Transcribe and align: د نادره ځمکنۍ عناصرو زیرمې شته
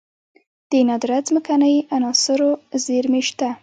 د 0.69 0.71
نادره 0.87 1.17
ځمکنۍ 1.27 1.75
عناصرو 1.95 2.51
زیرمې 2.83 3.21
شته 3.27 3.49